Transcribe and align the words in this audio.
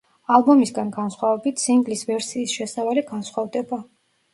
ალბომისგან 0.37 0.89
განსხვავებით, 0.95 1.63
სინგლის 1.67 2.03
ვერსიის 2.11 2.59
შესავალი 2.59 3.09
განსხვავდება. 3.15 3.87